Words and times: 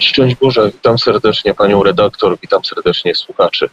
Szczęść 0.00 0.36
Boże, 0.36 0.70
witam 0.72 0.98
serdecznie 0.98 1.54
panią 1.54 1.82
redaktor, 1.82 2.38
witam 2.42 2.64
serdecznie 2.64 3.14
słuchaczy. 3.14 3.68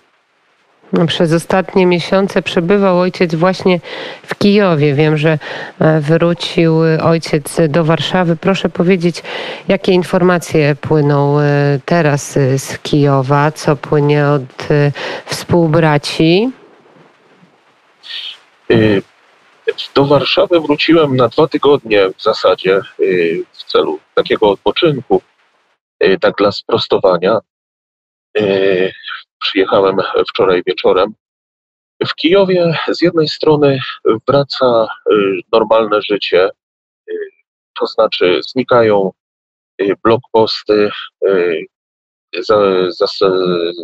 Przez 1.07 1.33
ostatnie 1.33 1.85
miesiące 1.85 2.41
przebywał 2.41 2.99
ojciec 2.99 3.35
właśnie 3.35 3.79
w 4.23 4.35
Kijowie. 4.35 4.93
Wiem, 4.93 5.17
że 5.17 5.39
e, 5.79 5.99
wrócił 5.99 6.79
ojciec 7.03 7.57
do 7.69 7.83
Warszawy. 7.83 8.35
Proszę 8.35 8.69
powiedzieć, 8.69 9.23
jakie 9.67 9.91
informacje 9.91 10.75
płyną 10.75 11.39
e, 11.39 11.79
teraz 11.85 12.37
e, 12.37 12.59
z 12.59 12.79
Kijowa, 12.79 13.51
co 13.51 13.75
płynie 13.75 14.27
od 14.27 14.67
współbraci? 15.25 16.51
Do 19.95 20.05
Warszawy 20.05 20.59
wróciłem 20.59 21.15
na 21.15 21.27
dwa 21.27 21.47
tygodnie 21.47 22.09
w 22.17 22.23
zasadzie 22.23 22.81
w 23.51 23.63
celu 23.63 23.99
takiego 24.15 24.49
odpoczynku, 24.49 25.21
tak 26.21 26.35
dla 26.37 26.51
sprostowania 26.51 27.39
przyjechałem 29.39 29.97
wczoraj 30.29 30.63
wieczorem. 30.65 31.13
W 32.07 32.15
Kijowie 32.15 32.73
z 32.87 33.01
jednej 33.01 33.27
strony 33.27 33.79
wraca 34.27 34.87
y, 35.11 35.15
normalne 35.53 36.01
życie, 36.01 36.49
to 37.79 37.87
znaczy 37.87 38.41
znikają 38.51 39.11
y, 39.81 39.93
blokposty, 40.03 40.89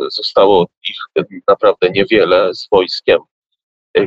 zostało 0.08 0.66
ich 0.88 0.96
naprawdę 1.48 1.90
niewiele 1.90 2.54
z 2.54 2.68
wojskiem, 2.72 3.18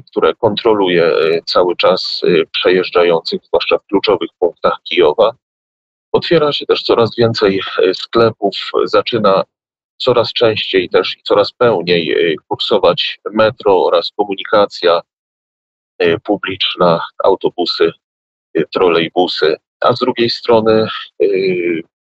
które 0.09 0.33
kontroluje 0.33 1.11
cały 1.45 1.75
czas 1.75 2.21
przejeżdżających, 2.51 3.41
zwłaszcza 3.45 3.77
w 3.77 3.85
kluczowych 3.85 4.29
punktach 4.39 4.77
Kijowa. 4.83 5.31
Otwiera 6.13 6.51
się 6.51 6.65
też 6.65 6.83
coraz 6.83 7.15
więcej 7.17 7.61
sklepów, 7.93 8.55
zaczyna 8.85 9.43
coraz 9.97 10.33
częściej 10.33 10.89
też 10.89 11.17
i 11.17 11.23
coraz 11.23 11.51
pełniej 11.51 12.31
y, 12.31 12.35
kursować 12.47 13.19
metro 13.31 13.85
oraz 13.85 14.11
komunikacja 14.15 15.01
y, 16.03 16.17
publiczna, 16.23 17.01
autobusy, 17.23 17.91
trolejbusy, 18.73 19.55
a 19.81 19.93
z 19.93 19.99
drugiej 19.99 20.29
strony 20.29 20.87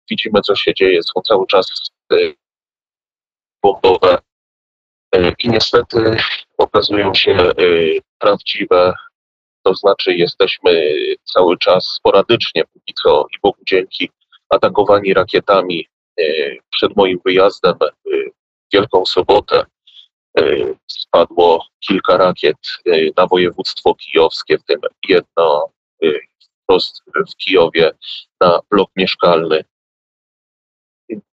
widzimy, 0.10 0.42
co 0.42 0.56
się 0.56 0.74
dzieje, 0.74 1.00
są 1.04 1.22
cały 1.22 1.48
czas 1.48 1.92
bombowe 3.64 4.18
i 5.40 5.50
niestety 5.50 6.18
okazują 6.58 7.14
się 7.14 7.38
prawdziwe, 8.20 8.94
to 9.64 9.74
znaczy 9.74 10.16
jesteśmy 10.16 10.94
cały 11.34 11.58
czas 11.58 11.86
sporadycznie, 11.86 12.64
póki 12.74 12.94
co 13.04 13.26
i 13.36 13.40
Bogu 13.44 13.60
dzięki, 13.66 14.10
atakowani 14.50 15.14
rakietami 15.14 15.88
E, 16.20 16.24
przed 16.70 16.96
moim 16.96 17.20
wyjazdem 17.26 17.74
e, 17.82 17.88
w 18.10 18.74
Wielką 18.74 19.06
Sobotę 19.06 19.66
e, 20.38 20.44
spadło 20.88 21.66
kilka 21.88 22.18
rakiet 22.18 22.58
na 23.18 23.28
województwo 23.28 23.96
kijowskie, 23.96 24.58
w 24.58 24.64
tym 24.64 24.80
jedno 25.08 25.72
wprost 26.64 27.04
w 27.32 27.36
Kijowie 27.36 27.92
na 28.42 28.60
blok 28.72 28.90
mieszkalny, 28.96 29.64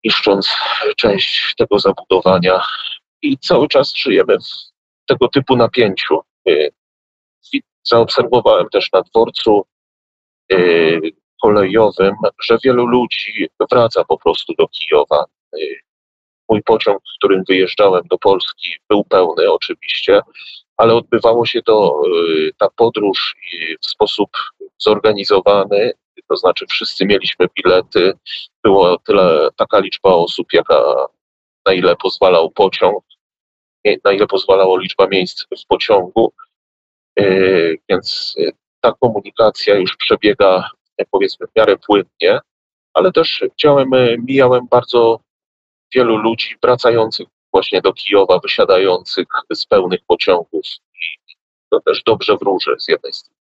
niszcząc 0.04 0.48
część 0.96 1.54
tego 1.58 1.78
zabudowania 1.78 2.62
i 3.22 3.38
cały 3.38 3.68
czas 3.68 3.94
żyjemy 3.96 4.38
w 4.38 5.06
tego 5.06 5.28
typu 5.28 5.56
napięciu. 5.56 6.20
Zaobserwowałem 7.84 8.68
też 8.68 8.92
na 8.92 9.02
dworcu 9.02 9.66
kolejowym, 11.42 12.14
że 12.42 12.58
wielu 12.64 12.86
ludzi 12.86 13.48
wraca 13.70 14.04
po 14.04 14.18
prostu 14.18 14.52
do 14.58 14.68
Kijowa. 14.68 15.24
Mój 16.48 16.62
pociąg, 16.62 16.98
którym 17.18 17.42
wyjeżdżałem 17.48 18.02
do 18.10 18.18
Polski, 18.18 18.70
był 18.90 19.04
pełny 19.04 19.52
oczywiście, 19.52 20.20
ale 20.76 20.94
odbywało 20.94 21.46
się 21.46 21.62
to, 21.62 22.02
y, 22.28 22.50
ta 22.58 22.68
podróż 22.76 23.36
w 23.82 23.86
sposób 23.86 24.30
zorganizowany, 24.78 25.92
to 26.28 26.36
znaczy 26.36 26.66
wszyscy 26.66 27.06
mieliśmy 27.06 27.46
bilety, 27.56 28.12
było 28.64 28.98
tyle, 28.98 29.48
taka 29.56 29.78
liczba 29.78 30.10
osób, 30.10 30.52
jaka, 30.52 31.06
na 31.66 31.72
ile 31.72 31.96
pozwalał 31.96 32.50
pociąg, 32.50 33.04
na 34.04 34.12
ile 34.12 34.26
pozwalała 34.26 34.80
liczba 34.80 35.06
miejsc 35.06 35.44
w 35.44 35.66
pociągu, 35.68 36.32
y, 36.32 36.53
więc 37.88 38.34
y, 38.38 38.52
ta 38.80 38.92
komunikacja 39.00 39.74
już 39.74 39.96
przebiega 39.96 40.70
powiedzmy 41.10 41.46
w 41.46 41.56
miarę 41.56 41.76
płynnie, 41.76 42.40
ale 42.94 43.12
też 43.12 43.42
widziałem, 43.42 43.90
mijałem 44.18 44.66
bardzo 44.70 45.20
wielu 45.94 46.16
ludzi 46.16 46.56
wracających 46.62 47.26
właśnie 47.52 47.80
do 47.80 47.92
Kijowa, 47.92 48.38
wysiadających 48.38 49.26
z 49.54 49.66
pełnych 49.66 50.00
pociągów 50.06 50.64
i 50.94 51.34
to 51.70 51.80
też 51.80 52.02
dobrze 52.02 52.36
wróży 52.36 52.76
z 52.78 52.88
jednej 52.88 53.12
strony. 53.12 53.34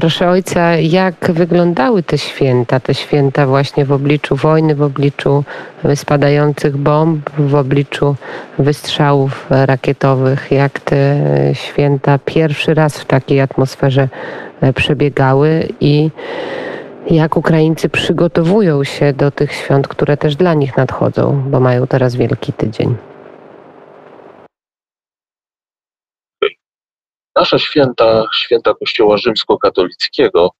Proszę 0.00 0.28
ojca, 0.28 0.76
jak 0.76 1.14
wyglądały 1.32 2.02
te 2.02 2.18
święta, 2.18 2.80
te 2.80 2.94
święta 2.94 3.46
właśnie 3.46 3.84
w 3.84 3.92
obliczu 3.92 4.36
wojny, 4.36 4.74
w 4.74 4.82
obliczu 4.82 5.44
spadających 5.94 6.76
bomb, 6.76 7.30
w 7.38 7.54
obliczu 7.54 8.16
wystrzałów 8.58 9.46
rakietowych, 9.50 10.50
jak 10.50 10.80
te 10.80 11.16
święta 11.52 12.18
pierwszy 12.24 12.74
raz 12.74 12.98
w 12.98 13.04
takiej 13.04 13.40
atmosferze 13.40 14.08
e, 14.60 14.72
przebiegały 14.72 15.68
i 15.80 16.10
jak 17.10 17.36
Ukraińcy 17.36 17.88
przygotowują 17.88 18.84
się 18.84 19.12
do 19.12 19.30
tych 19.30 19.52
świąt, 19.52 19.88
które 19.88 20.16
też 20.16 20.36
dla 20.36 20.54
nich 20.54 20.76
nadchodzą, 20.76 21.42
bo 21.50 21.60
mają 21.60 21.86
teraz 21.86 22.16
Wielki 22.16 22.52
Tydzień. 22.52 23.15
Nasze 27.36 27.58
święta, 27.58 28.24
święta 28.34 28.74
Kościoła 28.74 29.16
Rzymskokatolickiego, 29.16 30.50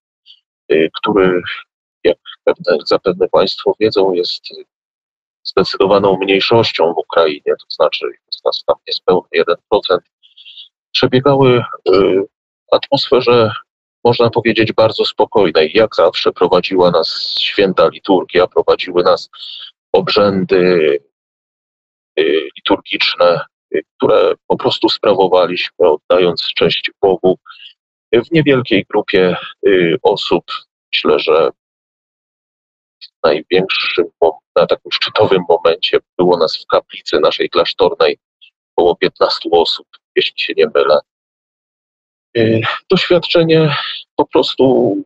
y, 0.72 0.90
który, 0.94 1.42
jak 2.04 2.16
pewne, 2.44 2.78
zapewne 2.86 3.28
Państwo 3.28 3.74
wiedzą, 3.80 4.12
jest 4.12 4.42
zdecydowaną 5.44 6.18
mniejszością 6.18 6.94
w 6.94 6.98
Ukrainie, 6.98 7.42
to 7.60 7.66
znaczy 7.68 8.06
jest 8.26 8.44
nas 8.44 8.64
tam 8.66 8.76
niespełna 8.88 9.28
1%, 9.36 9.98
przebiegały 10.92 11.64
w 12.72 12.74
atmosferze, 12.74 13.50
można 14.04 14.30
powiedzieć, 14.30 14.72
bardzo 14.72 15.04
spokojnej. 15.04 15.70
Jak 15.74 15.94
zawsze 15.96 16.32
prowadziła 16.32 16.90
nas 16.90 17.34
święta 17.40 17.88
liturgia, 17.88 18.46
prowadziły 18.46 19.02
nas 19.02 19.30
obrzędy 19.92 20.98
y, 22.20 22.48
liturgiczne, 22.56 23.40
które 23.96 24.34
po 24.46 24.56
prostu 24.56 24.88
sprawowaliśmy, 24.88 25.76
oddając 25.78 26.42
cześć 26.42 26.90
Bogu 27.02 27.38
w 28.12 28.32
niewielkiej 28.32 28.84
grupie 28.90 29.36
y, 29.66 29.96
osób. 30.02 30.44
Myślę, 30.94 31.18
że 31.18 31.50
w 33.02 33.24
największym, 33.24 34.04
na 34.56 34.66
takim 34.66 34.92
szczytowym 34.92 35.42
momencie 35.48 35.98
było 36.18 36.38
nas 36.38 36.56
w 36.56 36.66
kaplicy 36.66 37.20
naszej 37.20 37.50
klasztornej 37.50 38.18
około 38.76 38.96
15 38.96 39.48
osób, 39.52 39.86
jeśli 40.16 40.40
się 40.40 40.52
nie 40.56 40.66
mylę. 40.74 40.98
Y, 42.36 42.60
doświadczenie 42.90 43.76
po 44.16 44.26
prostu 44.26 44.96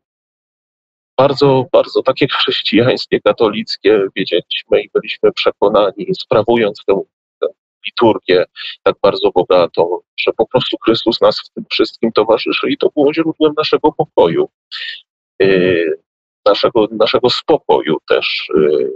bardzo, 1.18 1.66
bardzo 1.72 2.02
takie 2.02 2.28
chrześcijańskie, 2.28 3.20
katolickie, 3.20 4.06
wiedzieliśmy 4.16 4.82
i 4.82 4.90
byliśmy 4.94 5.32
przekonani, 5.32 6.06
sprawując 6.14 6.84
tę 6.86 7.02
liturgię 7.86 8.44
tak 8.82 8.96
bardzo 9.02 9.30
bogatą, 9.30 9.98
że 10.20 10.32
po 10.32 10.46
prostu 10.46 10.76
Chrystus 10.84 11.20
nas 11.20 11.40
w 11.40 11.54
tym 11.54 11.64
wszystkim 11.70 12.12
towarzyszy 12.12 12.70
i 12.70 12.76
to 12.76 12.90
było 12.96 13.14
źródłem 13.14 13.52
naszego 13.56 13.92
pokoju, 13.92 14.48
yy, 15.40 16.00
naszego, 16.46 16.88
naszego 16.90 17.30
spokoju 17.30 17.96
też 18.08 18.48
yy, 18.54 18.90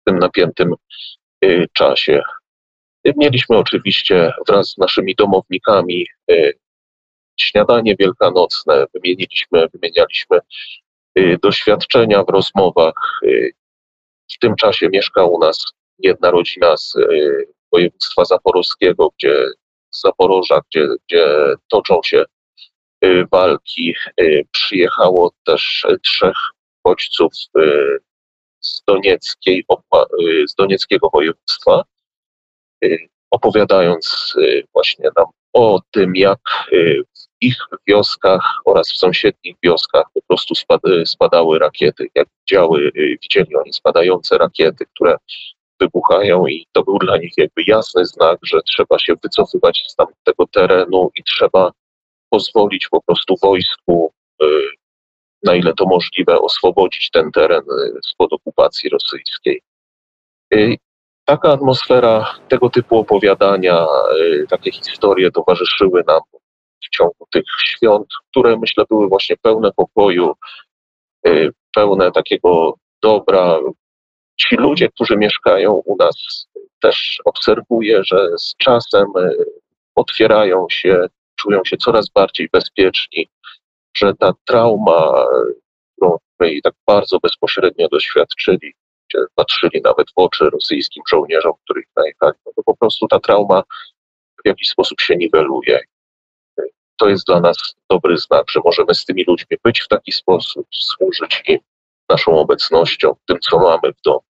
w 0.00 0.04
tym 0.04 0.18
napiętym 0.18 0.74
yy, 1.42 1.66
czasie. 1.72 2.22
Mieliśmy 3.16 3.56
oczywiście 3.56 4.32
wraz 4.48 4.68
z 4.68 4.78
naszymi 4.78 5.14
domownikami 5.14 6.06
śniadanie 7.40 7.96
wielkanocne, 7.98 8.84
wymieniliśmy, 8.94 9.68
wymienialiśmy 9.74 10.38
doświadczenia 11.42 12.24
w 12.24 12.28
rozmowach. 12.28 13.20
W 14.34 14.38
tym 14.40 14.56
czasie 14.56 14.88
mieszka 14.88 15.24
u 15.24 15.38
nas 15.38 15.64
jedna 15.98 16.30
rodzina 16.30 16.76
z 16.76 16.94
województwa 17.72 18.24
zaporowskiego, 18.24 19.10
gdzie 19.18 19.46
Zaporoża, 19.90 20.60
gdzie, 20.70 20.88
gdzie 21.06 21.26
toczą 21.68 22.00
się 22.04 22.24
y, 23.04 23.24
walki. 23.32 23.94
Y, 24.20 24.46
przyjechało 24.52 25.32
też 25.44 25.86
trzech 26.04 26.36
uchodźców 26.84 27.32
y, 27.58 27.98
z, 28.60 28.82
Donieckiej, 28.86 29.64
z 30.48 30.54
Donieckiego 30.54 31.10
województwa, 31.12 31.82
opowiadając 33.30 34.34
właśnie 34.74 35.10
nam 35.16 35.26
o 35.52 35.80
tym, 35.90 36.16
jak 36.16 36.38
ich 37.40 37.56
wioskach 37.86 38.42
oraz 38.64 38.92
w 38.92 38.96
sąsiednich 38.96 39.56
wioskach 39.62 40.04
po 40.14 40.20
prostu 40.22 40.54
spadały 41.04 41.58
rakiety. 41.58 42.08
Jak 42.14 42.28
widziały, 42.40 42.92
widzieli 43.22 43.56
oni 43.56 43.72
spadające 43.72 44.38
rakiety, 44.38 44.86
które 44.94 45.16
wybuchają 45.80 46.46
i 46.46 46.66
to 46.72 46.82
był 46.82 46.98
dla 46.98 47.16
nich 47.16 47.32
jakby 47.36 47.62
jasny 47.66 48.04
znak, 48.06 48.38
że 48.42 48.60
trzeba 48.62 48.98
się 48.98 49.14
wycofywać 49.22 49.84
z 49.88 49.94
tamtego 49.94 50.46
terenu 50.52 51.10
i 51.18 51.22
trzeba 51.24 51.72
pozwolić 52.30 52.88
po 52.90 53.02
prostu 53.02 53.34
wojsku, 53.42 54.12
y, 54.42 54.46
na 55.42 55.54
ile 55.54 55.74
to 55.74 55.86
możliwe, 55.86 56.40
oswobodzić 56.40 57.10
ten 57.10 57.32
teren 57.32 57.62
y, 57.62 58.00
spod 58.06 58.32
okupacji 58.32 58.90
rosyjskiej. 58.90 59.62
Y, 60.54 60.76
taka 61.24 61.52
atmosfera, 61.52 62.34
tego 62.48 62.70
typu 62.70 62.98
opowiadania, 62.98 63.86
takie 64.48 64.72
historie 64.72 65.30
towarzyszyły 65.30 66.04
nam 66.06 66.20
w 66.84 66.88
ciągu 66.96 67.26
tych 67.30 67.44
świąt, 67.64 68.06
które 68.30 68.56
myślę 68.56 68.84
były 68.88 69.08
właśnie 69.08 69.36
pełne 69.42 69.70
pokoju, 69.76 70.32
pełne 71.74 72.12
takiego 72.12 72.74
dobra, 73.02 73.58
ci 74.40 74.56
ludzie, 74.56 74.88
którzy 74.88 75.16
mieszkają 75.16 75.72
u 75.72 75.96
nas, 75.96 76.46
też 76.80 77.18
obserwuję, 77.24 78.00
że 78.04 78.28
z 78.38 78.54
czasem 78.56 79.06
e, 79.16 79.30
otwierają 79.94 80.66
się, 80.70 81.06
czują 81.36 81.60
się 81.64 81.76
coraz 81.76 82.08
bardziej 82.08 82.48
bezpieczni, 82.52 83.28
że 83.96 84.14
ta 84.14 84.32
trauma, 84.44 85.26
której 86.38 86.62
tak 86.62 86.74
bardzo 86.86 87.18
bezpośrednio 87.18 87.88
doświadczyli, 87.88 88.74
gdzie 89.08 89.18
patrzyli 89.34 89.80
nawet 89.84 90.10
w 90.10 90.12
oczy 90.16 90.50
rosyjskim 90.50 91.02
żołnierzom, 91.08 91.52
których 91.64 91.84
najechali, 91.96 92.38
no 92.46 92.52
to 92.56 92.62
po 92.62 92.76
prostu 92.76 93.08
ta 93.08 93.20
trauma 93.20 93.62
w 94.44 94.48
jakiś 94.48 94.68
sposób 94.68 95.00
się 95.00 95.16
niweluje. 95.16 95.80
To 96.96 97.08
jest 97.08 97.26
dla 97.26 97.40
nas 97.40 97.74
dobry 97.90 98.18
znak, 98.18 98.50
że 98.50 98.60
możemy 98.64 98.94
z 98.94 99.04
tymi 99.04 99.24
ludźmi 99.24 99.56
być 99.64 99.80
w 99.80 99.88
taki 99.88 100.12
sposób, 100.12 100.66
służyć 100.70 101.42
im 101.48 101.58
naszą 102.08 102.38
obecnością, 102.38 103.14
tym, 103.26 103.38
co 103.40 103.58
mamy 103.58 103.92
w 103.92 104.02
domu. 104.04 104.27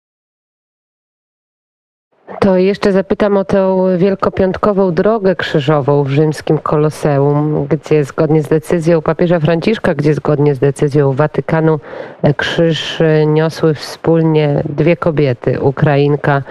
To 2.40 2.58
jeszcze 2.58 2.92
zapytam 2.92 3.38
o 3.38 3.46
tę 3.46 3.78
wielkopiątkową 3.98 4.94
drogę 4.94 5.36
krzyżową 5.36 6.04
w 6.04 6.10
rzymskim 6.10 6.58
Koloseum, 6.58 7.68
gdzie 7.68 8.04
zgodnie 8.04 8.44
z 8.44 8.48
decyzją 8.48 9.02
papieża 9.02 9.40
Franciszka, 9.40 9.96
gdzie 9.96 10.14
zgodnie 10.14 10.56
z 10.56 10.60
decyzją 10.60 11.14
Watykanu 11.14 11.80
e, 12.22 12.34
krzyż 12.34 13.02
e, 13.02 13.26
niosły 13.26 13.74
wspólnie 13.74 14.64
dwie 14.70 14.98
kobiety, 14.98 15.62
Ukrainka 15.62 16.42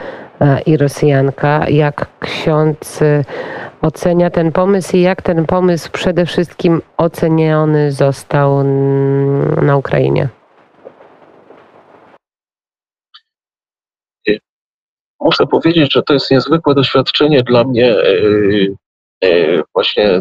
e, 0.41 0.61
i 0.61 0.77
Rosjanka. 0.77 1.69
Jak 1.69 2.06
ksiądz 2.21 3.00
ocenia 3.82 4.31
ten 4.31 4.53
pomysł 4.53 4.97
i 4.97 5.00
jak 5.00 5.23
ten 5.23 5.47
pomysł 5.47 5.91
przede 5.93 6.27
wszystkim 6.27 6.82
oceniony 6.97 7.93
został 7.93 8.65
na 9.62 9.77
Ukrainie? 9.77 10.40
Muszę 15.20 15.46
powiedzieć, 15.46 15.93
że 15.93 16.02
to 16.02 16.12
jest 16.12 16.31
niezwykłe 16.31 16.75
doświadczenie 16.75 17.43
dla 17.43 17.64
mnie, 17.64 17.96
e, 17.96 18.12
e, 19.25 19.62
właśnie 19.75 20.20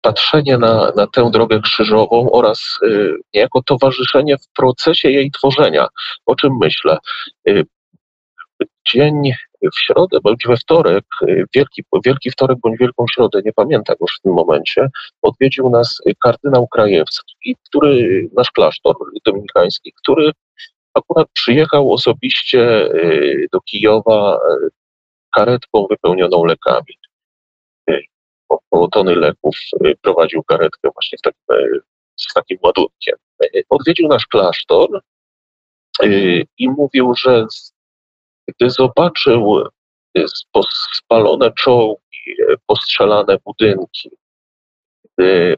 patrzenie 0.00 0.58
na, 0.58 0.92
na 0.96 1.06
tę 1.06 1.30
drogę 1.30 1.60
krzyżową 1.60 2.30
oraz 2.30 2.78
e, 2.82 2.88
niejako 3.34 3.62
towarzyszenie 3.62 4.36
w 4.38 4.52
procesie 4.56 5.10
jej 5.10 5.30
tworzenia. 5.30 5.88
O 6.26 6.34
czym 6.34 6.56
myślę? 6.60 6.98
Dzień 8.92 9.14
w 9.74 9.80
środę 9.80 10.18
bądź 10.22 10.46
we 10.46 10.56
wtorek, 10.56 11.04
wielki, 11.54 11.82
wielki 12.04 12.30
wtorek 12.30 12.58
bądź 12.62 12.78
wielką 12.78 13.04
środę, 13.14 13.40
nie 13.44 13.52
pamiętam 13.52 13.96
już 14.00 14.16
w 14.18 14.20
tym 14.20 14.32
momencie, 14.32 14.88
odwiedził 15.22 15.70
nas 15.70 15.98
kardynał 16.22 16.68
Krajewski, 16.68 17.56
który, 17.68 18.28
nasz 18.36 18.50
klasztor 18.50 18.94
dominikański, 19.26 19.92
który 20.02 20.32
akurat 20.98 21.28
przyjechał 21.32 21.92
osobiście 21.92 22.60
y, 22.94 23.46
do 23.52 23.60
Kijowa 23.60 24.36
y, 24.36 24.68
karetką 25.34 25.86
wypełnioną 25.90 26.44
lekami. 26.44 26.98
Y, 27.90 28.02
około 28.48 28.88
tony 28.88 29.14
leków 29.14 29.56
prowadził 30.02 30.42
karetkę 30.42 30.90
właśnie 30.94 31.18
z 32.16 32.32
takim 32.34 32.58
ładunkiem. 32.62 33.16
Odwiedził 33.68 34.08
nasz 34.08 34.26
klasztor 34.26 35.00
i 36.58 36.68
mówił, 36.68 37.14
że 37.14 37.46
gdy 38.48 38.70
zobaczył 38.70 39.64
spalone 40.92 41.52
czołgi, 41.52 42.36
postrzelane 42.66 43.38
budynki, 43.44 44.10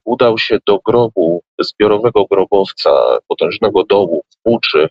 udał 0.05 0.39
się 0.39 0.59
do 0.67 0.79
grobu, 0.79 1.43
zbiorowego 1.61 2.25
grobowca, 2.25 3.19
potężnego 3.29 3.85
dołu 3.85 4.25
w 4.31 4.49
Buczy, 4.51 4.89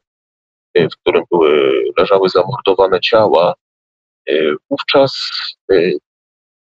w 0.87 0.97
którym 0.97 1.23
były, 1.31 1.83
leżały 1.97 2.29
zamordowane 2.29 2.99
ciała, 2.99 3.53
e, 4.29 4.33
wówczas 4.69 5.31
e, 5.71 5.75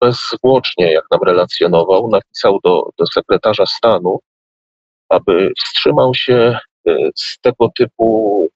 bezzwłocznie, 0.01 0.93
jak 0.93 1.05
nam 1.11 1.21
relacjonował, 1.23 2.09
napisał 2.09 2.59
do, 2.65 2.89
do 2.99 3.07
sekretarza 3.07 3.67
stanu, 3.67 4.19
aby 5.09 5.53
wstrzymał 5.59 6.15
się 6.15 6.59
z 7.15 7.39
tego 7.41 7.69
typu 7.77 8.49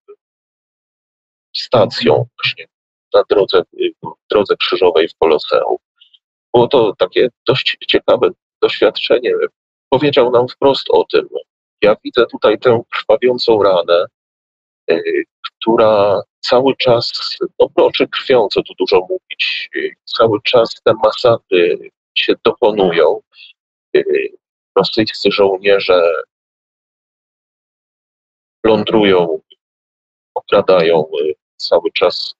stacją 1.57 2.27
właśnie 2.43 2.67
na 3.15 3.23
drodze, 3.31 3.63
drodze 4.31 4.57
krzyżowej 4.57 5.09
w 5.09 5.15
Koloseum. 5.19 5.77
Było 6.55 6.69
to 6.69 6.95
takie 6.99 7.29
dość 7.49 7.77
ciekawe 7.89 8.31
doświadczenie. 8.63 9.33
Powiedział 9.89 10.31
nam 10.31 10.49
wprost 10.49 10.87
o 10.91 11.05
tym. 11.13 11.29
Ja 11.83 11.97
widzę 12.05 12.27
tutaj 12.27 12.59
tę 12.59 12.83
krwawiącą 12.93 13.63
ranę, 13.63 14.07
która 15.43 16.23
cały 16.41 16.77
czas, 16.77 17.37
no 17.61 17.69
proczy 17.69 18.09
krwią, 18.09 18.49
co 18.49 18.63
tu 18.63 18.75
dużo 18.79 19.01
mówić, 19.01 19.71
cały 20.05 20.39
czas 20.43 20.75
te 20.85 20.95
masakry 21.05 21.91
się 22.15 22.35
dokonują. 22.45 23.21
Rosyjscy 24.77 25.31
żołnierze 25.33 26.03
plądrują, 28.63 29.41
okradają 30.35 31.11
cały 31.57 31.93
czas 31.93 32.35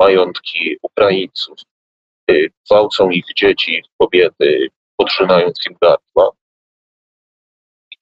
majątki 0.00 0.76
Ukraińców, 0.82 1.58
gwałcą 2.66 3.10
ich 3.10 3.24
dzieci, 3.36 3.82
kobiety, 3.98 4.68
podrzynając 4.96 5.66
im 5.66 5.76
gardła 5.82 6.30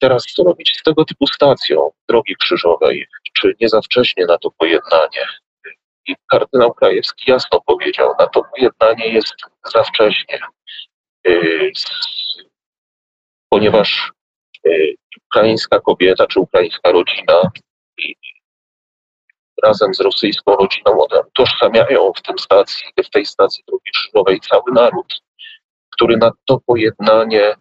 teraz 0.01 0.23
co 0.23 0.43
robić 0.43 0.77
z 0.79 0.83
tego 0.83 1.05
typu 1.05 1.27
stacją 1.27 1.91
drogi 2.09 2.35
krzyżowej? 2.35 3.07
Czy 3.33 3.55
nie 3.61 3.69
za 3.69 3.81
wcześnie 3.81 4.25
na 4.25 4.37
to 4.37 4.51
pojednanie? 4.51 5.27
I 6.07 6.15
kardynał 6.27 6.73
Krajewski 6.73 7.31
jasno 7.31 7.61
powiedział, 7.61 8.13
na 8.19 8.27
to 8.27 8.41
pojednanie 8.55 9.07
jest 9.07 9.35
za 9.73 9.83
wcześnie, 9.83 10.39
y, 11.27 11.71
ponieważ 13.49 14.11
y, 14.67 14.95
ukraińska 15.27 15.79
kobieta 15.79 16.27
czy 16.27 16.39
ukraińska 16.39 16.91
rodzina 16.91 17.51
razem 19.63 19.93
z 19.93 19.99
rosyjską 19.99 20.55
rodziną 20.55 20.97
tożsamiają 21.33 22.11
w, 22.17 22.21
tym 22.21 22.39
stacji, 22.39 22.87
w 23.05 23.09
tej 23.09 23.25
stacji 23.25 23.63
drogi 23.67 23.91
krzyżowej 23.93 24.39
cały 24.39 24.71
naród, 24.71 25.21
który 25.89 26.17
na 26.17 26.31
to 26.45 26.59
pojednanie 26.65 27.55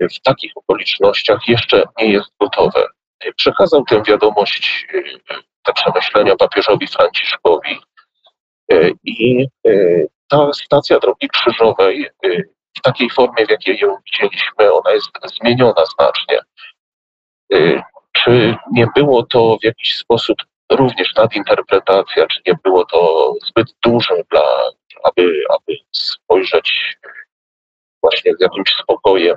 w 0.00 0.20
takich 0.20 0.52
okolicznościach 0.54 1.48
jeszcze 1.48 1.82
nie 1.98 2.12
jest 2.12 2.30
gotowe. 2.40 2.86
Przekazał 3.36 3.84
tę 3.84 4.02
wiadomość, 4.02 4.86
y, 4.94 5.02
te 5.62 5.72
przemyślenia 5.72 6.36
papieżowi 6.36 6.86
Franciszkowi 6.86 7.80
y, 8.72 8.92
i 9.04 9.46
ta 10.28 10.52
stacja 10.52 10.98
drogi 10.98 11.28
krzyżowej 11.28 12.10
w 12.78 12.80
takiej 12.82 13.10
formie, 13.10 13.46
w 13.46 13.50
jakiej 13.50 13.78
ją 13.78 13.96
widzieliśmy, 14.06 14.72
ona 14.72 14.90
jest 14.90 15.10
zmieniona 15.24 15.84
znacznie. 15.86 16.40
Czy 18.12 18.56
nie 18.72 18.86
było 18.96 19.22
to 19.22 19.56
w 19.60 19.64
jakiś 19.64 19.96
sposób 19.96 20.36
również 20.72 21.14
nadinterpretacja, 21.14 22.26
czy 22.26 22.40
nie 22.46 22.54
było 22.64 22.84
to 22.84 23.32
zbyt 23.42 23.66
duże 23.82 24.14
dla, 24.30 24.42
aby, 25.02 25.42
aby 25.48 25.78
spojrzeć 25.92 26.96
właśnie 28.02 28.32
z 28.38 28.40
jakimś 28.40 28.76
spokojem 28.82 29.36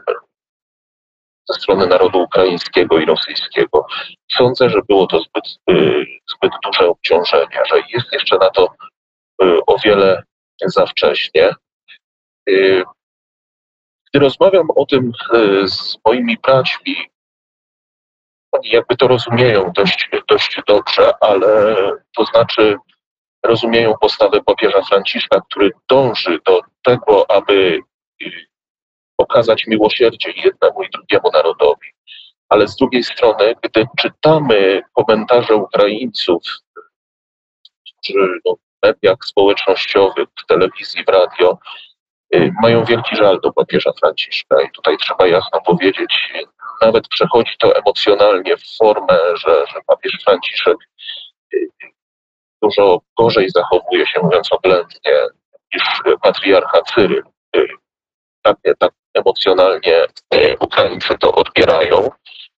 ze 1.50 1.60
strony 1.60 1.88
narodu 1.88 2.22
ukraińskiego 2.22 3.00
i 3.00 3.06
rosyjskiego. 3.06 3.86
Sądzę, 4.32 4.70
że 4.70 4.82
było 4.90 5.08
to 5.08 5.20
zbyt, 5.20 5.46
y, 5.70 6.06
zbyt 6.36 6.52
duże 6.64 6.88
obciążenie, 6.90 7.62
że 7.72 7.82
jest 7.94 8.14
jeszcze 8.14 8.38
na 8.38 8.50
to 8.50 8.68
y, 9.44 9.60
o 9.68 9.76
wiele 9.86 10.24
za 10.66 10.86
wcześnie. 10.86 11.54
Y, 12.50 12.84
gdy 14.10 14.20
rozmawiam 14.20 14.68
o 14.76 14.86
tym 14.86 15.12
z 15.66 15.98
moimi 16.06 16.38
braćmi, 16.44 16.96
oni 18.52 18.70
jakby 18.70 18.98
to 18.98 19.08
rozumieją 19.08 19.72
dość, 19.76 20.10
dość 20.28 20.62
dobrze, 20.68 21.12
ale 21.22 21.76
to 22.16 22.26
znaczy 22.26 22.78
rozumieją 23.46 23.94
postawę 24.02 24.42
papieża 24.44 24.82
Franciszka, 24.82 25.42
który 25.42 25.72
dąży 25.90 26.40
do 26.46 26.62
tego, 26.84 27.32
aby 27.32 27.80
okazać 29.18 29.68
miłosierdzie 29.68 30.32
jednemu 30.32 30.84
i 30.84 30.90
drugiemu 30.90 31.32
narodowi. 31.34 31.88
Ale 32.50 32.68
z 32.68 32.76
drugiej 32.76 33.04
strony, 33.04 33.56
gdy 33.64 33.86
czytamy 33.98 34.82
komentarze 34.94 35.56
Ukraińców, 35.56 36.44
którzy 38.04 38.40
no, 38.46 38.56
w 38.56 38.88
mediach 38.88 39.18
społecznościowych, 39.26 40.28
w 40.44 40.46
telewizji, 40.46 41.04
w 41.04 41.10
radio, 41.10 41.58
y, 42.36 42.52
mają 42.62 42.86
wielki 42.86 43.16
żal 43.16 43.40
do 43.42 43.54
papieża 43.54 43.92
Franciszka 44.00 44.62
i 44.62 44.72
tutaj 44.72 44.98
trzeba 44.98 45.28
jasno 45.28 45.62
powiedzieć, 45.62 46.34
nawet 46.82 47.08
przechodzi 47.08 47.52
to 47.60 47.76
emocjonalnie 47.76 48.58
w 48.58 48.78
formę, 48.78 49.18
że, 49.36 49.66
że 49.74 49.80
papież 49.88 50.18
Franciszek 50.24 50.78
y, 51.54 51.70
dużo 52.62 53.02
gorzej 53.20 53.50
zachowuje 53.50 54.08
się, 54.08 54.20
mówiąc 54.22 54.52
oględnie, 54.52 55.14
niż 55.76 55.84
patriarcha 56.22 56.82
Cyryl. 56.82 57.24
Y, 57.56 57.68
tak, 58.44 58.58
tak 58.80 58.92
emocjonalnie 59.38 60.06
Ukraińcy 60.60 61.18
to 61.20 61.36
odbierają, 61.36 62.10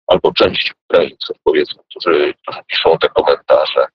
albo 0.07 0.33
część 0.33 0.75
Ukraińców, 0.91 1.37
powiedzmy, 1.45 1.83
którzy, 1.91 2.35
którzy 2.43 2.63
piszą 2.67 2.99
te 2.99 3.09
komentarze. 3.09 3.87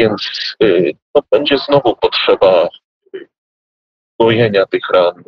Więc 0.00 0.22
y, 0.62 0.92
no, 1.14 1.22
będzie 1.32 1.58
znowu 1.58 1.96
potrzeba 1.96 2.68
gojenia 4.20 4.66
tych 4.66 4.90
ran 4.92 5.24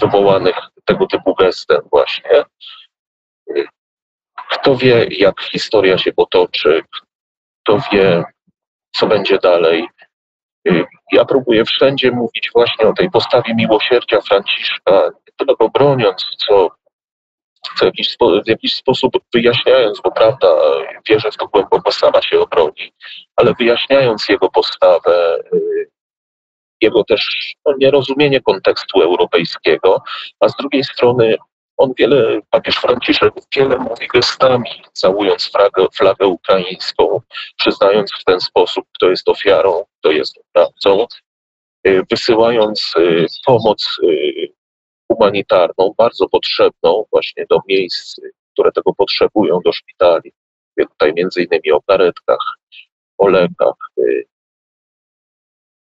wywołanych 0.00 0.56
tego 0.84 1.06
typu 1.06 1.34
gestem 1.34 1.80
właśnie. 1.92 2.44
Kto 4.50 4.76
wie, 4.76 5.06
jak 5.10 5.40
historia 5.40 5.98
się 5.98 6.12
potoczy, 6.12 6.82
kto 7.62 7.78
wie, 7.92 8.24
co 8.92 9.06
będzie 9.06 9.38
dalej. 9.38 9.88
Ja 11.12 11.24
próbuję 11.24 11.64
wszędzie 11.64 12.10
mówić 12.10 12.50
właśnie 12.54 12.88
o 12.88 12.92
tej 12.92 13.10
postawie 13.10 13.54
miłosierdzia 13.54 14.20
Franciszka, 14.20 15.10
nie 15.40 15.46
tylko 15.46 15.68
broniąc, 15.68 16.26
co, 16.38 16.68
co 17.78 17.84
jakiś, 17.84 18.16
w 18.44 18.48
jakiś 18.48 18.74
sposób 18.74 19.12
wyjaśniając, 19.34 20.00
bo 20.00 20.10
prawda, 20.10 20.48
wierzę 21.08 21.30
w 21.30 21.36
to 21.36 21.48
głęboko, 21.48 21.92
sama 21.92 22.22
się 22.22 22.40
obroni, 22.40 22.92
ale 23.36 23.54
wyjaśniając 23.54 24.28
jego 24.28 24.48
postawę, 24.50 25.38
jego 26.80 27.04
też 27.04 27.54
no, 27.66 27.74
nierozumienie 27.78 28.40
kontekstu 28.40 29.02
europejskiego, 29.02 30.02
a 30.40 30.48
z 30.48 30.56
drugiej 30.56 30.84
strony 30.84 31.36
on 31.82 31.92
wiele, 31.98 32.40
papież 32.50 32.76
Franciszek 32.76 33.34
wiele 33.56 33.78
mówi 33.78 34.08
gestami, 34.14 34.70
całując 34.92 35.50
flagę, 35.50 35.86
flagę 35.94 36.26
ukraińską, 36.26 37.20
przyznając 37.58 38.12
w 38.20 38.24
ten 38.24 38.40
sposób, 38.40 38.84
kto 38.94 39.10
jest 39.10 39.28
ofiarą, 39.28 39.84
kto 39.98 40.10
jest 40.10 40.38
oprawcą, 40.38 41.06
y, 41.86 42.02
wysyłając 42.10 42.94
y, 42.96 43.26
pomoc 43.46 43.98
y, 44.02 44.52
humanitarną, 45.12 45.94
bardzo 45.98 46.28
potrzebną 46.28 47.04
właśnie 47.10 47.46
do 47.50 47.58
miejsc, 47.68 48.16
które 48.52 48.72
tego 48.72 48.94
potrzebują, 48.94 49.60
do 49.64 49.72
szpitali. 49.72 50.32
Tutaj 50.78 51.12
między 51.14 51.42
innymi 51.42 51.72
o 51.72 51.80
karetkach, 51.82 52.58
o 53.18 53.28
lekach. 53.28 53.74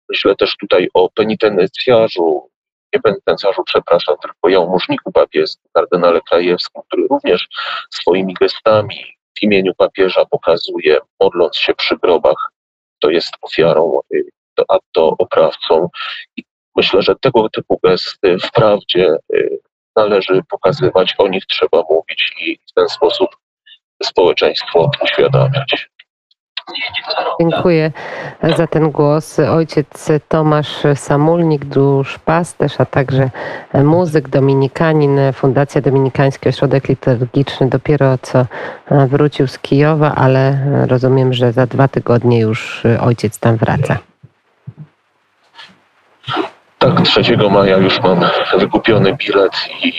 Myślę 0.09 0.35
też 0.35 0.57
tutaj 0.57 0.89
o 0.93 1.09
penitencjarzu, 1.09 2.49
nie 2.93 3.01
penitencjarzu, 3.01 3.63
przepraszam, 3.63 4.15
tylko 4.21 4.49
jałmużniku 4.49 5.11
papieskim, 5.11 5.69
kardynale 5.73 6.21
Krajewskim, 6.29 6.81
który 6.87 7.07
również 7.07 7.47
swoimi 7.91 8.33
gestami 8.33 9.05
w 9.39 9.43
imieniu 9.43 9.73
papieża 9.77 10.25
pokazuje, 10.25 10.97
modląc 11.21 11.57
się 11.57 11.73
przy 11.73 11.97
grobach, 11.97 12.51
to 12.99 13.09
jest 13.09 13.31
ofiarą, 13.41 13.99
a 14.69 14.77
to 14.91 15.15
oprawcą. 15.17 15.89
I 16.37 16.43
myślę, 16.75 17.01
że 17.01 17.15
tego 17.15 17.49
typu 17.49 17.79
gesty 17.83 18.37
wprawdzie 18.39 19.17
y, 19.33 19.59
należy 19.95 20.41
pokazywać, 20.49 21.15
o 21.17 21.27
nich 21.27 21.45
trzeba 21.45 21.83
mówić 21.89 22.33
i 22.41 22.57
w 22.71 22.73
ten 22.73 22.89
sposób 22.89 23.29
społeczeństwo 24.03 24.91
uświadamiać. 25.03 25.89
Dziękuję 27.41 27.91
za 28.57 28.67
ten 28.67 28.91
głos. 28.91 29.39
Ojciec 29.39 30.07
Tomasz 30.27 30.83
Samulnik, 30.95 31.65
duszpasterz, 31.65 32.79
a 32.79 32.85
także 32.85 33.29
muzyk, 33.73 34.29
dominikanin, 34.29 35.19
Fundacja 35.33 35.81
Dominikański 35.81 36.49
Ośrodek 36.49 36.89
Liturgiczny 36.89 37.69
dopiero 37.69 38.17
co 38.17 38.45
wrócił 39.07 39.47
z 39.47 39.59
Kijowa, 39.59 40.15
ale 40.15 40.57
rozumiem, 40.87 41.33
że 41.33 41.51
za 41.51 41.67
dwa 41.67 41.87
tygodnie 41.87 42.39
już 42.39 42.83
ojciec 43.01 43.39
tam 43.39 43.57
wraca. 43.57 43.97
Tak, 46.77 47.01
3 47.01 47.37
maja 47.51 47.77
już 47.77 48.01
mam 48.01 48.19
wykupiony 48.57 49.13
bilet 49.13 49.51
i 49.83 49.93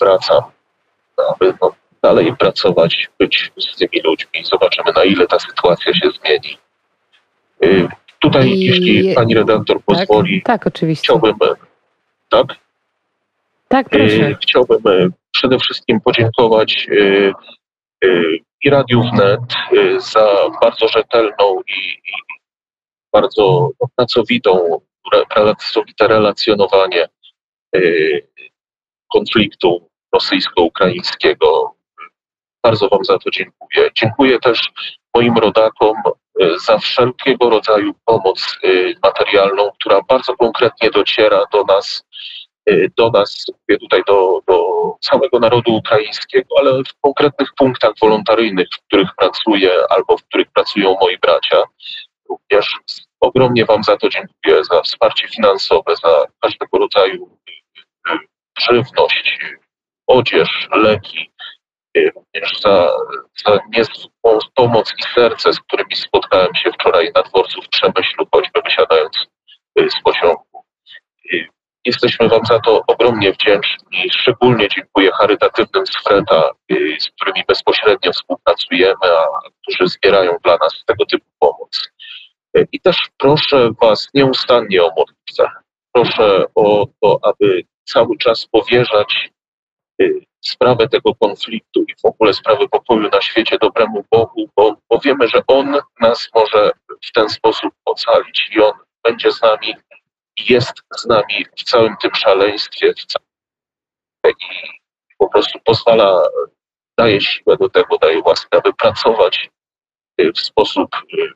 wracam, 0.00 0.42
aby 1.30 1.54
dalej 2.06 2.36
pracować, 2.36 3.08
być 3.18 3.52
z 3.58 3.76
tymi 3.76 4.02
ludźmi. 4.04 4.44
Zobaczymy, 4.44 4.92
na 4.96 5.04
ile 5.04 5.26
ta 5.26 5.38
sytuacja 5.38 5.94
się 5.94 6.10
zmieni. 6.10 6.58
Y, 7.64 7.88
tutaj, 8.18 8.48
I... 8.48 8.60
jeśli 8.60 9.14
pani 9.14 9.34
redaktor 9.34 9.76
tak, 9.76 9.86
pozwoli, 9.86 10.42
tak, 10.42 10.66
oczywiście. 10.66 11.02
chciałbym, 11.04 11.34
tak? 12.30 12.46
Tak, 13.68 13.88
proszę. 13.88 14.28
Y, 14.28 14.36
chciałbym 14.42 14.86
y, 14.86 15.10
przede 15.30 15.58
wszystkim 15.58 16.00
podziękować 16.00 16.88
i 18.64 18.70
Radiu 18.70 19.02
Wnet 19.02 19.40
za 19.98 20.26
bardzo 20.62 20.88
rzetelną 20.88 21.60
i, 21.68 21.80
i 21.90 22.12
bardzo 23.12 23.70
pracowitą, 23.96 24.80
pracowite 25.34 26.08
relacjonowanie 26.08 27.08
konfliktu 29.12 29.88
rosyjsko-ukraińskiego 30.12 31.75
bardzo 32.66 32.88
Wam 32.88 33.04
za 33.04 33.18
to 33.18 33.30
dziękuję. 33.30 33.90
Dziękuję 33.94 34.38
też 34.38 34.70
moim 35.14 35.36
rodakom 35.36 35.96
e, 36.40 36.58
za 36.58 36.78
wszelkiego 36.78 37.50
rodzaju 37.50 37.94
pomoc 38.04 38.58
e, 38.64 38.68
materialną, 39.02 39.70
która 39.80 40.00
bardzo 40.08 40.36
konkretnie 40.36 40.90
dociera 40.90 41.44
do 41.52 41.64
nas, 41.64 42.04
e, 42.66 42.74
do 42.96 43.10
nas, 43.10 43.44
tutaj 43.80 44.02
do, 44.06 44.40
do 44.48 44.56
całego 45.00 45.38
narodu 45.38 45.74
ukraińskiego, 45.74 46.48
ale 46.58 46.72
w 46.72 47.00
konkretnych 47.00 47.48
punktach 47.56 47.92
wolontaryjnych, 48.02 48.68
w 48.72 48.86
których 48.86 49.08
pracuję 49.18 49.70
albo 49.88 50.18
w 50.18 50.24
których 50.24 50.50
pracują 50.52 50.96
moi 51.00 51.18
bracia. 51.18 51.62
Również 52.30 52.66
ogromnie 53.20 53.64
Wam 53.64 53.84
za 53.84 53.96
to 53.96 54.08
dziękuję, 54.08 54.64
za 54.64 54.82
wsparcie 54.82 55.28
finansowe, 55.28 55.96
za 56.04 56.24
każdego 56.40 56.78
rodzaju 56.78 57.38
żywność, 58.58 59.38
odzież, 60.06 60.68
leki, 60.72 61.30
również 62.04 62.60
za, 62.60 62.88
za 63.46 63.58
niezwykłą 63.76 64.38
pomoc 64.54 64.94
i 64.98 65.02
serce, 65.14 65.52
z 65.52 65.60
którymi 65.60 65.96
spotkałem 65.96 66.54
się 66.54 66.70
wczoraj 66.72 67.10
na 67.14 67.22
dworcu 67.22 67.62
w 67.62 67.68
Przemyślu, 67.68 68.26
choćby 68.32 68.60
wysiadając 68.64 69.26
y, 69.80 69.90
z 69.90 70.02
pociągu. 70.04 70.64
Jesteśmy 71.84 72.28
Wam 72.28 72.46
za 72.46 72.58
to 72.60 72.82
ogromnie 72.86 73.32
wdzięczni. 73.32 74.10
Szczególnie 74.10 74.68
dziękuję 74.68 75.10
charytatywnym 75.12 75.86
z 75.86 76.02
Freta, 76.04 76.50
y, 76.72 76.96
z 77.00 77.10
którymi 77.10 77.44
bezpośrednio 77.48 78.12
współpracujemy, 78.12 79.04
a 79.04 79.26
którzy 79.62 79.88
zbierają 79.88 80.36
dla 80.44 80.56
nas 80.56 80.84
tego 80.86 81.06
typu 81.06 81.26
pomoc. 81.38 81.88
Y, 82.58 82.68
I 82.72 82.80
też 82.80 82.96
proszę 83.18 83.70
Was 83.82 84.08
nieustannie 84.14 84.84
o 84.84 84.90
modlitwę. 84.96 85.50
Proszę 85.92 86.44
o 86.54 86.86
to, 87.00 87.18
aby 87.22 87.62
cały 87.84 88.18
czas 88.18 88.46
powierzać 88.46 89.30
sprawę 90.46 90.88
tego 90.88 91.14
konfliktu 91.14 91.82
i 91.82 91.94
w 92.02 92.04
ogóle 92.04 92.34
sprawę 92.34 92.68
pokoju 92.68 93.08
na 93.12 93.22
świecie 93.22 93.58
dobremu 93.60 94.04
Bogu, 94.10 94.50
bo, 94.56 94.76
bo 94.90 94.98
wiemy, 94.98 95.28
że 95.28 95.42
On 95.46 95.76
nas 96.00 96.28
może 96.34 96.70
w 97.08 97.12
ten 97.12 97.28
sposób 97.28 97.74
ocalić 97.84 98.50
i 98.56 98.60
On 98.60 98.72
będzie 99.04 99.32
z 99.32 99.42
nami 99.42 99.74
jest 100.38 100.72
z 100.96 101.06
nami 101.06 101.46
w 101.56 101.64
całym 101.64 101.96
tym 101.96 102.14
szaleństwie 102.14 102.92
w 102.92 103.06
całym... 103.06 103.26
i 105.10 105.14
po 105.18 105.28
prostu 105.28 105.58
pozwala, 105.64 106.22
daje 106.98 107.20
siłę 107.20 107.56
do 107.56 107.68
tego, 107.68 107.98
daje 107.98 108.22
łaskę, 108.26 108.58
aby 108.58 108.72
pracować 108.72 109.50
y, 110.20 110.32
w 110.32 110.40
sposób 110.40 110.88
y, 111.18 111.32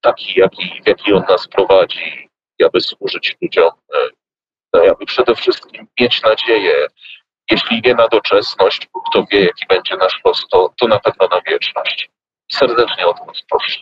taki, 0.00 0.40
jaki, 0.40 0.82
jaki 0.86 1.12
On 1.12 1.24
nas 1.28 1.48
prowadzi, 1.48 2.28
aby 2.64 2.80
służyć 2.80 3.36
ludziom, 3.42 3.70
y, 4.76 4.90
aby 4.90 5.06
przede 5.06 5.34
wszystkim 5.34 5.86
mieć 6.00 6.22
nadzieję, 6.22 6.86
jeśli 7.50 7.82
nie 7.84 7.94
na 7.94 8.08
doczesność, 8.08 8.88
kto 9.10 9.24
wie, 9.32 9.40
jaki 9.40 9.66
będzie 9.68 9.96
nasz 9.96 10.20
los, 10.24 10.46
to, 10.50 10.72
to 10.80 10.88
na 10.88 10.98
pewno 10.98 11.28
na 11.28 11.40
wieczność. 11.50 12.10
Serdecznie 12.52 13.06
od 13.06 13.16
Was 13.26 13.42
proszę. 13.50 13.80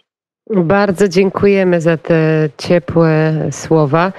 Bardzo 0.50 1.08
dziękujemy 1.08 1.80
za 1.80 1.96
te 1.96 2.48
ciepłe 2.58 3.32
słowa. 3.50 4.12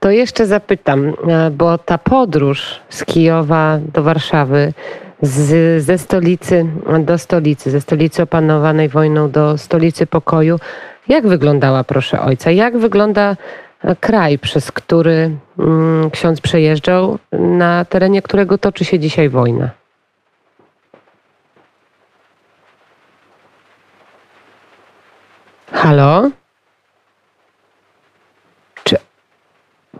To 0.00 0.10
jeszcze 0.10 0.46
zapytam, 0.46 1.08
e, 1.28 1.50
bo 1.50 1.78
ta 1.78 1.98
podróż 1.98 2.80
z 2.88 3.04
Kijowa 3.04 3.78
do 3.94 4.02
Warszawy, 4.02 4.72
z, 5.22 5.82
ze 5.84 5.98
stolicy 5.98 6.66
do 7.00 7.18
stolicy, 7.18 7.70
ze 7.70 7.80
stolicy 7.80 8.22
opanowanej 8.22 8.88
wojną 8.88 9.30
do 9.30 9.58
stolicy 9.58 10.06
pokoju, 10.06 10.58
jak 11.08 11.26
wyglądała, 11.26 11.84
proszę 11.84 12.20
ojca? 12.20 12.50
Jak 12.50 12.78
wygląda 12.78 13.36
kraj, 14.00 14.38
przez 14.38 14.72
który 14.72 15.36
mm, 15.58 16.10
ksiądz 16.10 16.40
przejeżdżał, 16.40 17.18
na 17.32 17.84
terenie 17.84 18.22
którego 18.22 18.58
toczy 18.58 18.84
się 18.84 18.98
dzisiaj 18.98 19.28
wojna. 19.28 19.70
Halo? 25.72 26.30
Czy, 28.84 28.96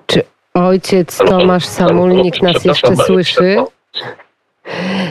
czy 0.06 0.22
ojciec 0.54 1.18
Tomasz 1.18 1.66
Samulnik 1.66 2.42
nas 2.42 2.64
jeszcze 2.64 2.96
słyszy? 2.96 3.56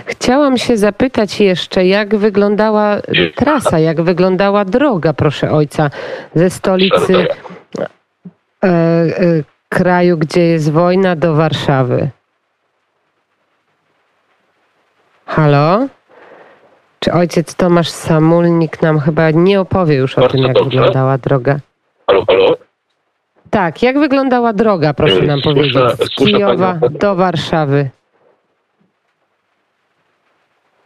Chciałam 0.05 0.57
się 0.57 0.77
zapytać 0.77 1.39
jeszcze, 1.39 1.86
jak 1.86 2.15
wyglądała 2.15 2.98
trasa, 3.36 3.79
jak 3.79 4.01
wyglądała 4.01 4.65
droga, 4.65 5.13
proszę 5.13 5.51
ojca, 5.51 5.89
ze 6.36 6.50
stolicy 6.50 7.27
kraju, 9.69 10.17
gdzie 10.17 10.41
jest 10.41 10.72
wojna, 10.72 11.15
do 11.15 11.36
Warszawy. 11.36 12.10
Halo? 15.25 15.88
Czy 17.00 17.12
ojciec 17.13 17.55
Tomasz 17.55 17.89
Samulnik 17.89 18.81
nam 18.81 19.00
chyba 19.00 19.31
nie 19.31 19.60
opowie 19.62 19.95
już 19.95 20.17
o 20.17 20.22
Bardzo 20.22 20.38
tym, 20.38 20.43
jak 20.43 20.53
dobrze. 20.53 20.69
wyglądała 20.69 21.17
droga? 21.17 21.60
Halo, 22.07 22.25
halo? 22.27 22.57
Tak, 23.50 23.84
jak 23.84 24.00
wyglądała 24.00 24.53
droga, 24.53 24.93
proszę 24.93 25.22
nam 25.22 25.39
Słyszę- 25.39 25.55
powiedzieć, 25.55 26.07
z 26.13 26.15
Kijowa 26.15 26.74
panią. 26.74 26.98
do 27.00 27.15
Warszawy. 27.15 27.89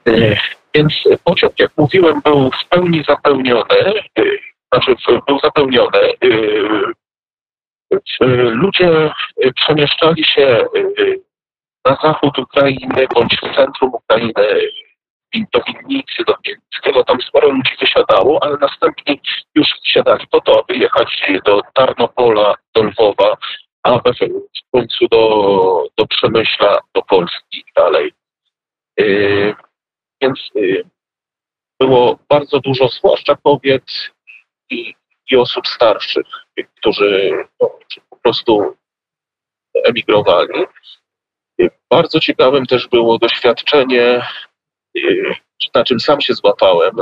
E, 0.07 0.37
Więc 0.73 0.93
pociąg, 1.23 1.59
jak 1.59 1.71
mówiłem, 1.77 2.21
był 2.21 2.51
w 2.51 2.69
pełni 2.69 3.03
zapełniony, 3.07 3.75
e, 4.19 4.23
znaczy 4.73 4.95
był 5.27 5.39
zapełniony. 5.39 5.99
E, 7.91 8.25
Ludzie 8.35 9.11
e, 9.37 9.53
przemieszczali 9.53 10.23
się 10.23 10.45
e, 10.45 10.65
na 11.85 11.97
zachód 12.03 12.39
Ukrainy 12.39 13.07
bądź 13.15 13.37
w 13.37 13.55
centrum 13.55 13.91
Ukrainy, 13.93 14.61
do 15.53 15.61
Winnicy, 15.67 16.23
do 16.27 16.35
Wielkiego, 16.45 17.03
tam 17.03 17.21
sporo 17.21 17.49
ludzi 17.49 17.71
wysiadało, 17.79 18.43
ale 18.43 18.57
następnie 18.61 19.15
już 19.55 19.67
wsiadali 19.85 20.27
po 20.27 20.41
to, 20.41 20.63
aby 20.63 20.77
jechać 20.77 21.23
do 21.45 21.61
Tarnopola, 21.73 22.55
do 22.75 22.83
Lwowa, 22.83 23.37
a 23.83 23.99
w 23.99 24.03
końcu 24.71 25.07
do, 25.11 25.83
do 25.97 26.07
Przemyśla, 26.07 26.79
do 26.95 27.01
Polski 27.01 27.59
i 27.59 27.73
dalej. 27.75 28.11
Yy, 28.97 29.55
więc 30.21 30.39
yy, 30.55 30.83
było 31.79 32.19
bardzo 32.29 32.59
dużo, 32.59 32.87
zwłaszcza 32.87 33.35
kobiet 33.35 34.11
i, 34.69 34.95
i 35.31 35.37
osób 35.37 35.67
starszych, 35.67 36.27
którzy 36.63 37.31
no, 37.61 37.79
po 38.09 38.15
prostu 38.15 38.75
emigrowali. 39.85 40.65
Bardzo 41.89 42.19
ciekawym 42.19 42.65
też 42.65 42.87
było 42.87 43.17
doświadczenie, 43.17 44.21
na 45.75 45.83
czym 45.83 45.99
sam 45.99 46.21
się 46.21 46.33
złapałem, 46.33 46.95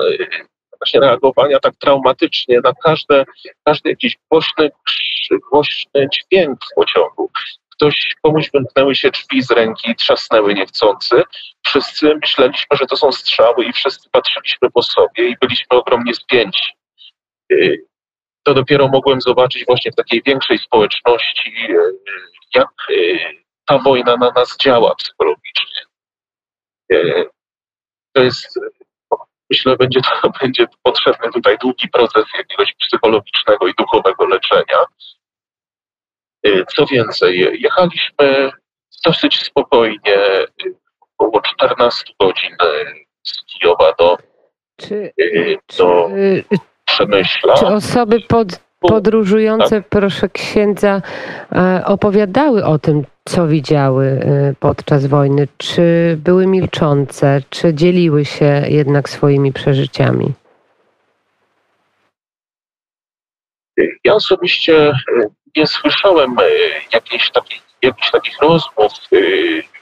właśnie 0.79 0.99
reagowania 0.99 1.59
tak 1.59 1.73
traumatycznie 1.75 2.59
na 2.63 2.73
każde, 2.83 3.25
każdy 3.65 3.89
jakiś 3.89 4.17
głośny, 4.31 4.69
głośny 5.51 6.07
dźwięk 6.13 6.59
w 6.71 6.75
pociągu. 6.75 7.31
Ktoś, 7.71 8.15
komuś 8.21 8.51
wymknęły 8.53 8.95
się 8.95 9.11
drzwi 9.11 9.41
z 9.41 9.51
ręki, 9.51 9.95
trzasnęły 9.95 10.53
niechcący. 10.53 11.23
Wszyscy 11.65 12.15
myśleliśmy, 12.15 12.77
że 12.77 12.85
to 12.85 12.97
są 12.97 13.11
strzały 13.11 13.65
i 13.65 13.73
wszyscy 13.73 14.09
patrzyliśmy 14.09 14.71
po 14.71 14.83
sobie 14.83 15.29
i 15.29 15.35
byliśmy 15.41 15.67
ogromnie 15.69 16.13
spięci. 16.13 16.73
To 18.47 18.53
dopiero 18.53 18.87
mogłem 18.87 19.21
zobaczyć 19.21 19.65
właśnie 19.65 19.91
w 19.91 19.95
takiej 19.95 20.21
większej 20.25 20.57
społeczności, 20.57 21.53
yy, 21.69 21.99
jak 22.55 22.67
yy, 22.89 23.19
ta 23.65 23.79
wojna 23.79 24.17
na 24.17 24.31
nas 24.31 24.57
działa 24.57 24.95
psychologicznie. 24.95 25.81
Yy, 26.89 27.29
To 28.13 28.23
jest, 28.23 28.59
myślę, 29.49 29.77
będzie 29.77 29.99
to 30.01 30.29
będzie 30.41 30.67
potrzebny 30.83 31.31
tutaj 31.31 31.57
długi 31.57 31.89
proces 31.89 32.25
jakiegoś 32.37 32.73
psychologicznego 32.73 33.67
i 33.67 33.73
duchowego 33.77 34.25
leczenia. 34.25 34.85
Co 36.75 36.85
więcej, 36.85 37.57
jechaliśmy 37.61 38.51
dosyć 39.05 39.45
spokojnie, 39.45 40.45
około 41.17 41.41
14 41.41 42.03
godzin 42.19 42.55
z 43.23 43.45
Kijowa 43.45 43.93
do, 43.99 44.17
Czy, 44.77 45.11
czy, 45.67 45.77
do 45.77 46.09
y, 46.09 46.43
Przemyśla. 46.87 47.53
czy 47.53 47.65
osoby 47.65 48.19
pod, 48.19 48.59
podróżujące, 48.79 49.81
proszę 49.81 50.29
księdza, 50.29 51.01
e, 51.51 51.85
opowiadały 51.85 52.65
o 52.65 52.79
tym, 52.79 53.03
co 53.27 53.47
widziały 53.47 54.05
y, 54.05 54.55
podczas 54.59 55.05
wojny? 55.05 55.47
Czy 55.57 56.17
były 56.23 56.47
milczące, 56.47 57.41
czy 57.49 57.73
dzieliły 57.73 58.25
się 58.25 58.63
jednak 58.67 59.09
swoimi 59.09 59.53
przeżyciami? 59.53 60.33
Ja 64.03 64.13
osobiście 64.13 64.89
y, 64.89 65.29
nie 65.55 65.67
słyszałem 65.67 66.35
jakichś 66.93 67.29
takich, 67.29 67.61
jakichś 67.81 68.11
takich 68.11 68.39
rozmów 68.41 68.91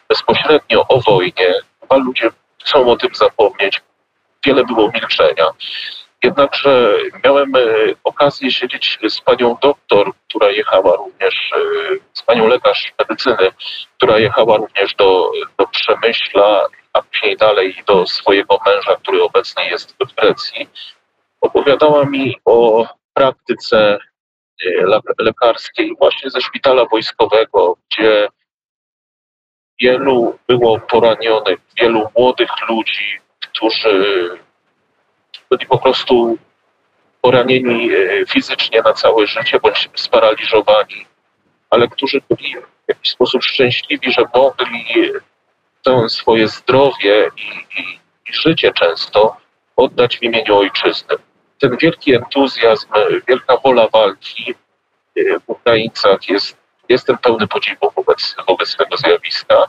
bezpośrednio 0.10 0.88
o 0.88 1.02
wojnie. 1.02 1.54
Chyba 1.82 1.98
ludzie 1.98 2.30
chcą 2.64 2.88
o 2.88 2.96
tym 2.96 3.16
zapomnieć. 3.16 3.82
Wiele 4.46 4.64
było 4.64 4.92
milczenia. 4.94 5.46
Jednakże 6.26 6.94
miałem 7.24 7.56
y, 7.56 7.96
okazję 8.04 8.52
siedzieć 8.52 9.00
z 9.10 9.22
panią 9.22 9.58
doktor, 9.62 10.12
która 10.28 10.50
jechała 10.52 10.96
również, 10.96 11.52
y, 11.58 12.00
z 12.14 12.22
panią 12.22 12.48
lekarz 12.48 12.94
medycyny, 13.00 13.52
która 13.98 14.20
jechała 14.20 14.58
również 14.58 14.96
do, 14.96 15.32
do 15.58 15.68
Przemyśla, 15.68 16.68
a 16.94 17.02
później 17.02 17.38
dalej 17.38 17.84
do 17.88 18.08
swojego 18.08 18.60
męża, 18.66 18.96
który 18.96 19.24
obecnie 19.24 19.70
jest 19.70 19.96
w 20.00 20.16
Grecji. 20.16 20.70
Opowiadała 21.42 22.06
mi 22.06 22.36
o 22.46 22.88
praktyce 23.14 23.98
le- 24.64 25.00
lekarskiej 25.20 25.96
właśnie 26.00 26.30
ze 26.30 26.42
szpitala 26.42 26.86
wojskowego, 26.86 27.78
gdzie 27.90 28.28
wielu 29.82 30.40
było 30.48 30.80
poranionych, 30.80 31.60
wielu 31.82 32.10
młodych 32.18 32.50
ludzi, 32.70 33.20
którzy 33.40 34.30
byli 35.52 35.66
po 35.66 35.78
prostu 35.78 36.38
poranieni 37.22 37.92
y, 37.92 38.26
fizycznie 38.30 38.82
na 38.82 38.94
całe 38.94 39.28
życie 39.28 39.60
bądź 39.60 39.90
sparaliżowani, 39.96 41.06
ale 41.70 41.88
którzy 41.88 42.22
byli 42.30 42.56
w 42.56 42.88
jakiś 42.88 43.12
sposób 43.12 43.44
szczęśliwi, 43.44 44.12
że 44.12 44.24
mogli 44.36 45.12
to 45.84 46.10
swoje 46.10 46.48
zdrowie 46.48 47.30
i, 47.38 47.80
i, 47.82 48.00
i 48.30 48.34
życie 48.34 48.72
często 48.74 49.38
oddać 49.76 50.18
w 50.18 50.24
imieniu 50.24 50.58
ojczyzny 50.58 51.16
ten 51.60 51.78
wielki 51.78 52.14
entuzjazm, 52.16 52.88
wielka 53.28 53.58
wola 53.58 53.88
walki 53.88 54.56
y, 55.18 55.40
w 55.40 55.50
Ukraińcach 55.50 56.30
jest, 56.30 56.58
jestem 56.90 57.18
pełny 57.18 57.48
podziwu 57.48 57.92
wobec, 57.96 58.36
wobec 58.48 58.76
tego 58.78 58.98
zjawiska. 58.98 59.66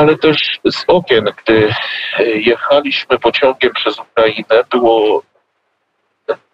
Ale 0.00 0.18
też 0.18 0.60
z 0.70 0.84
okien, 0.86 1.24
gdy 1.24 1.74
y, 2.20 2.24
jechaliśmy 2.24 3.18
pociągiem 3.18 3.72
przez 3.72 3.98
Ukrainę, 3.98 4.64
było 4.70 5.22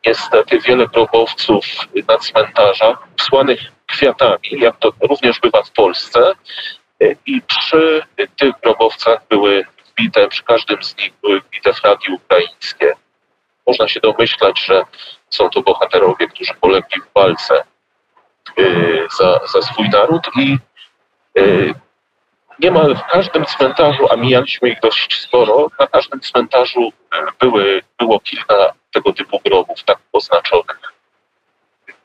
niestety 0.06 0.59
wiele 0.61 0.87
grobowców 0.87 1.64
na 2.09 2.18
cmentarzach, 2.18 2.98
wsłanych 3.16 3.61
kwiatami, 3.87 4.48
jak 4.50 4.76
to 4.76 4.92
również 5.00 5.40
bywa 5.40 5.62
w 5.62 5.70
Polsce. 5.70 6.32
Y, 7.02 7.16
I 7.26 7.42
przy 7.42 8.02
tych 8.37 8.52
grobowcach 8.62 9.18
były 9.28 9.64
wbite, 9.90 10.28
przy 10.28 10.42
każdym 10.42 10.82
z 10.82 10.96
nich 10.96 11.12
były 11.22 11.40
wbite 11.40 11.72
flagi 11.72 12.12
ukraińskie 12.12 12.92
można 13.66 13.88
się 13.88 14.00
domyślać, 14.00 14.64
że 14.66 14.82
są 15.30 15.50
to 15.50 15.62
bohaterowie, 15.62 16.28
którzy 16.28 16.54
polegli 16.61 17.00
w 17.00 17.14
walce 17.14 17.64
y, 18.59 19.06
za, 19.18 19.40
za 19.52 19.62
swój 19.62 19.88
naród 19.88 20.22
i 20.37 20.59
niemal 22.59 22.97
w 22.97 23.05
każdym 23.12 23.45
cmentarzu, 23.45 24.07
a 24.11 24.16
mijaliśmy 24.16 24.69
ich 24.69 24.81
dość 24.81 25.21
sporo, 25.21 25.69
na 25.81 25.87
każdym 25.87 26.21
cmentarzu 26.21 26.88
y, 26.88 26.92
były, 27.40 27.83
było 27.99 28.21
kilka 28.21 28.73
tego 28.92 29.12
typu 29.12 29.40
grobów, 29.45 29.85
tak 29.85 29.99
oznaczonych. 30.12 30.92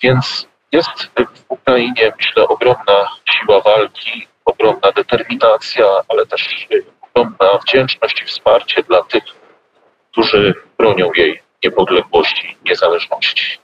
Więc 0.02 0.48
jest 0.72 1.12
w 1.18 1.46
Ukrainie, 1.50 2.14
myślę, 2.18 2.48
ogromna 2.48 3.10
siła 3.32 3.62
walki, 3.62 4.28
ogromna 4.46 4.92
determinacja, 4.92 5.86
ale 6.10 6.26
też 6.26 6.68
y, 6.72 6.84
ogromna 7.02 7.58
wdzięczność 7.58 8.22
i 8.22 8.26
wsparcie 8.26 8.84
dla 8.84 9.04
tych, 9.04 9.24
którzy 10.12 10.54
bronią 10.78 11.12
jej 11.16 11.42
niepodległości, 11.64 12.58
niezależności. 12.66 13.58